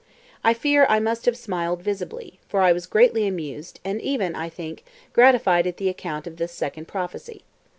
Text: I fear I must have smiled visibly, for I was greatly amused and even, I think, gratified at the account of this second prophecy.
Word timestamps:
I 0.43 0.55
fear 0.55 0.87
I 0.89 0.99
must 0.99 1.27
have 1.27 1.37
smiled 1.37 1.83
visibly, 1.83 2.39
for 2.47 2.61
I 2.61 2.71
was 2.71 2.87
greatly 2.87 3.27
amused 3.27 3.79
and 3.85 4.01
even, 4.01 4.33
I 4.35 4.49
think, 4.49 4.83
gratified 5.13 5.67
at 5.67 5.77
the 5.77 5.89
account 5.89 6.25
of 6.25 6.37
this 6.37 6.53
second 6.53 6.87
prophecy. 6.87 7.43